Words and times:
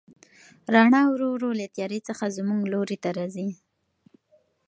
رڼا 0.75 1.01
ورو 1.09 1.27
ورو 1.33 1.49
له 1.59 1.65
تیارې 1.75 1.99
څخه 2.07 2.33
زموږ 2.37 2.61
لوري 2.73 2.97
ته 3.03 3.09
راځي. 3.17 3.49